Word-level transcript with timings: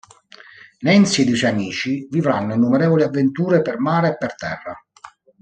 Nancy 0.79 1.21
ed 1.21 1.27
i 1.29 1.35
suoi 1.35 1.51
amici 1.51 2.07
vivranno 2.09 2.55
innumerevoli 2.55 3.03
avventure 3.03 3.61
per 3.61 3.77
mare 3.79 4.07
e 4.13 4.17
per 4.17 4.33
terra. 4.33 4.75